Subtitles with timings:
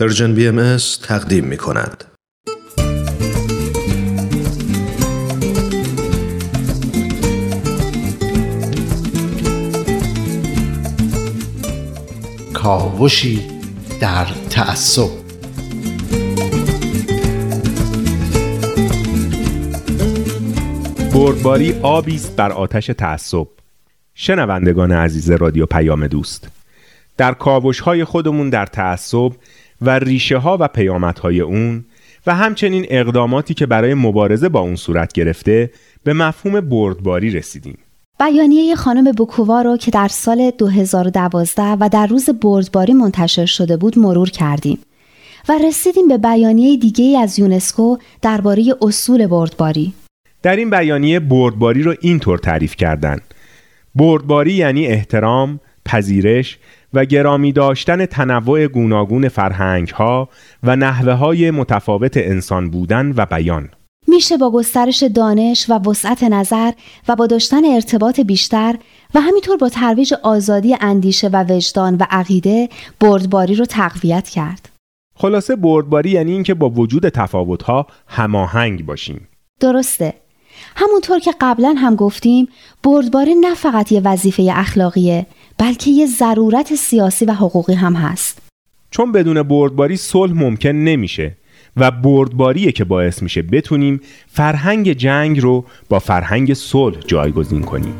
[0.00, 2.04] Persian BM تقدیم می کند.
[12.54, 13.42] کاوشی
[14.00, 15.08] در تعصب
[21.14, 23.46] بردباری آبی است بر آتش تعصب
[24.14, 26.48] شنوندگان عزیز رادیو پیام دوست
[27.16, 29.32] در کاوش های خودمون در تعصب
[29.80, 31.84] و ریشه ها و پیامت های اون
[32.26, 35.70] و همچنین اقداماتی که برای مبارزه با اون صورت گرفته
[36.04, 37.78] به مفهوم بردباری رسیدیم.
[38.20, 43.98] بیانیه خانم بوکووا رو که در سال 2012 و در روز بردباری منتشر شده بود
[43.98, 44.78] مرور کردیم
[45.48, 49.92] و رسیدیم به بیانیه دیگه از یونسکو درباره اصول بردباری.
[50.42, 53.18] در این بیانیه بردباری رو اینطور تعریف کردن.
[53.94, 56.58] بردباری یعنی احترام، پذیرش
[56.94, 60.28] و گرامی داشتن تنوع گوناگون فرهنگ ها
[60.62, 63.68] و نحوه های متفاوت انسان بودن و بیان
[64.08, 66.72] میشه با گسترش دانش و وسعت نظر
[67.08, 68.74] و با داشتن ارتباط بیشتر
[69.14, 72.68] و همینطور با ترویج آزادی اندیشه و وجدان و عقیده
[73.00, 74.68] بردباری رو تقویت کرد.
[75.14, 79.28] خلاصه بردباری یعنی اینکه با وجود تفاوت‌ها هماهنگ باشیم.
[79.60, 80.14] درسته.
[80.76, 82.48] همونطور که قبلا هم گفتیم
[82.82, 85.26] بردباری نه فقط یه وظیفه اخلاقیه
[85.58, 88.38] بلکه یه ضرورت سیاسی و حقوقی هم هست.
[88.90, 91.36] چون بدون بردباری صلح ممکن نمیشه
[91.76, 97.94] و بردباریه که باعث میشه بتونیم فرهنگ جنگ رو با فرهنگ صلح جایگزین کنیم.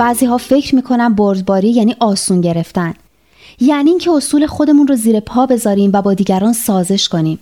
[0.00, 2.94] بعضی ها فکر می‌کنن بردباری یعنی آسون گرفتن.
[3.60, 7.38] یعنی اینکه اصول خودمون رو زیر پا بذاریم و با دیگران سازش کنیم.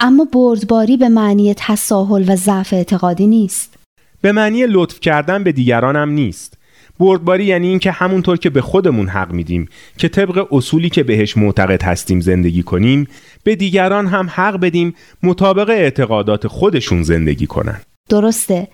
[0.00, 3.74] اما بردباری به معنی تساهل و ضعف اعتقادی نیست.
[4.20, 6.58] به معنی لطف کردن به دیگران هم نیست.
[6.98, 9.68] بردباری یعنی اینکه همونطور که به خودمون حق میدیم
[9.98, 13.08] که طبق اصولی که بهش معتقد هستیم زندگی کنیم
[13.44, 17.80] به دیگران هم حق بدیم مطابق اعتقادات خودشون زندگی کنن.
[18.08, 18.68] درسته.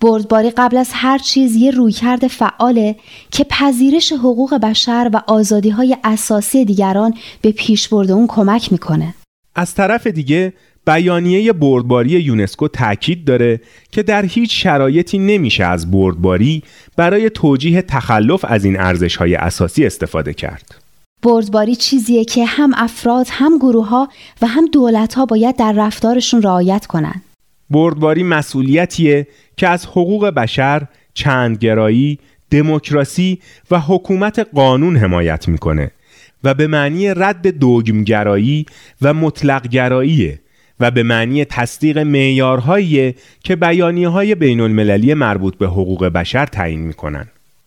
[0.00, 2.96] بردباری قبل از هر چیز یه رویکرد فعاله
[3.30, 9.14] که پذیرش حقوق بشر و آزادی های اساسی دیگران به پیشبرد اون کمک می‌کنه.
[9.54, 10.52] از طرف دیگه
[10.86, 13.60] بیانیه بردباری یونسکو تاکید داره
[13.92, 16.62] که در هیچ شرایطی نمیشه از بردباری
[16.96, 20.74] برای توجیه تخلف از این ارزش های اساسی استفاده کرد.
[21.22, 24.08] بردباری چیزیه که هم افراد هم گروه ها
[24.42, 27.22] و هم دولت ها باید در رفتارشون رعایت کنند.
[27.70, 29.26] بردباری مسئولیتیه
[29.60, 30.82] که از حقوق بشر،
[31.14, 32.18] چندگرایی،
[32.50, 33.38] دموکراسی
[33.70, 35.90] و حکومت قانون حمایت می‌کنه
[36.44, 38.66] و به معنی رد دوگمگرایی
[39.02, 40.40] و مطلقگراییه
[40.80, 46.80] و به معنی تصدیق معیارهایی که بیانیه های بین المللی مربوط به حقوق بشر تعیین
[46.80, 47.26] می‌کنن.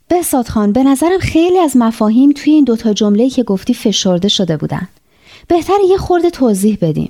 [0.10, 4.58] بسات خان به نظرم خیلی از مفاهیم توی این دوتا جمله که گفتی فشرده شده
[4.58, 4.88] بودن.
[5.48, 7.10] بهتر یه خورده توضیح بدیم.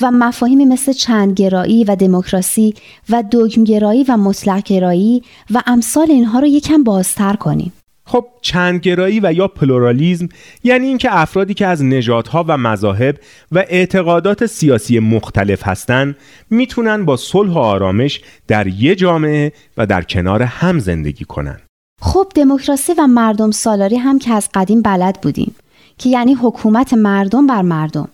[0.00, 2.74] و مفاهیمی مثل چندگرایی و دموکراسی
[3.08, 7.72] و دوگمگرایی و مطلقگرایی و امثال اینها رو یکم بازتر کنیم.
[8.04, 10.28] خب چندگرایی و یا پلورالیزم
[10.64, 13.16] یعنی اینکه افرادی که از نژادها و مذاهب
[13.52, 16.16] و اعتقادات سیاسی مختلف هستند
[16.50, 21.60] می‌تونن با صلح و آرامش در یه جامعه و در کنار هم زندگی کنن.
[22.00, 25.54] خب دموکراسی و مردم سالاری هم که از قدیم بلد بودیم
[25.98, 28.08] که یعنی حکومت مردم بر مردم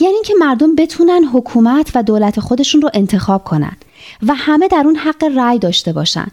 [0.00, 3.76] یعنی اینکه مردم بتونن حکومت و دولت خودشون رو انتخاب کنن
[4.26, 6.26] و همه در اون حق رأی داشته باشن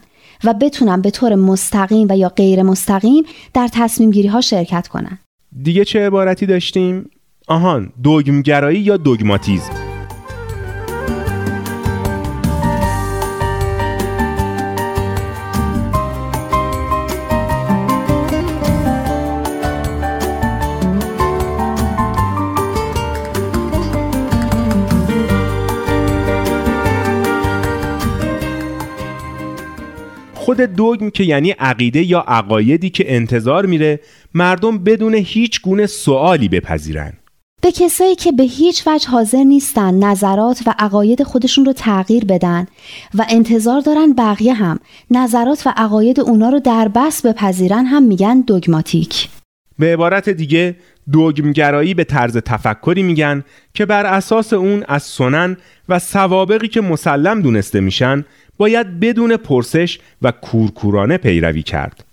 [0.44, 3.24] و بتونن به طور مستقیم و یا غیر مستقیم
[3.54, 5.18] در تصمیم گیری ها شرکت کنن
[5.62, 7.10] دیگه چه عبارتی داشتیم؟
[7.48, 9.81] آهان دوگمگرایی یا دوگماتیزم
[30.42, 34.00] خود دوگم که یعنی عقیده یا عقایدی که انتظار میره
[34.34, 37.12] مردم بدون هیچ گونه سوالی بپذیرن.
[37.62, 42.66] به کسایی که به هیچ وجه حاضر نیستن نظرات و عقاید خودشون رو تغییر بدن
[43.14, 44.78] و انتظار دارن بقیه هم
[45.10, 49.28] نظرات و عقاید اونا رو در بس بپذیرن هم میگن دوگماتیک
[49.78, 50.76] به عبارت دیگه
[51.12, 55.56] دوگمگرایی به طرز تفکری میگن که بر اساس اون از سنن
[55.88, 58.24] و سوابقی که مسلم دونسته میشن
[58.58, 62.04] باید بدون پرسش و کورکورانه پیروی کرد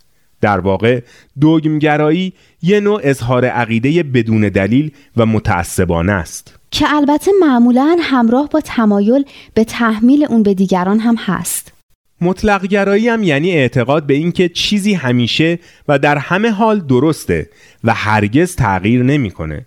[0.41, 1.01] در واقع
[1.39, 8.61] دوگمگرایی یه نوع اظهار عقیده بدون دلیل و متعصبانه است که البته معمولا همراه با
[8.61, 11.73] تمایل به تحمیل اون به دیگران هم هست
[12.21, 17.49] مطلق گرایی هم یعنی اعتقاد به اینکه چیزی همیشه و در همه حال درسته
[17.83, 19.65] و هرگز تغییر نمی‌کنه.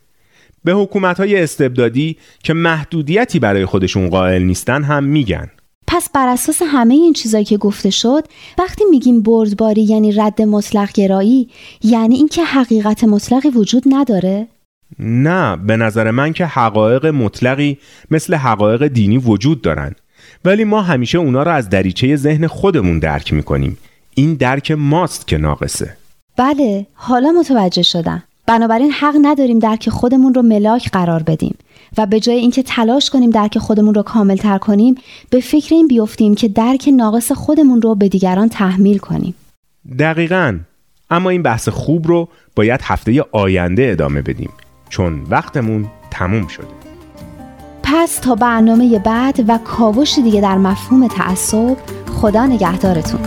[0.64, 5.50] به حکومت های استبدادی که محدودیتی برای خودشون قائل نیستن هم میگن.
[5.94, 8.24] پس بر اساس همه این چیزایی که گفته شد
[8.58, 11.48] وقتی میگیم بردباری یعنی رد مطلق گرایی
[11.82, 14.46] یعنی اینکه حقیقت مطلقی وجود نداره؟
[14.98, 17.78] نه به نظر من که حقایق مطلقی
[18.10, 19.94] مثل حقایق دینی وجود دارن.
[20.44, 23.78] ولی ما همیشه اونا رو از دریچه ذهن خودمون درک می‌کنیم.
[24.14, 25.96] این درک ماست که ناقصه.
[26.36, 28.22] بله حالا متوجه شدم.
[28.46, 31.54] بنابراین حق نداریم درک خودمون رو ملاک قرار بدیم.
[31.96, 34.94] و به جای اینکه تلاش کنیم درک خودمون رو کامل تر کنیم
[35.30, 39.34] به فکر این بیفتیم که درک ناقص خودمون رو به دیگران تحمیل کنیم.
[39.98, 40.58] دقیقا.
[41.10, 44.50] اما این بحث خوب رو باید هفته آینده ادامه بدیم
[44.88, 46.66] چون وقتمون تموم شده.
[47.82, 53.20] پس تا برنامه بعد و کاوش دیگه در مفهوم تعصب خدا نگهدارتون.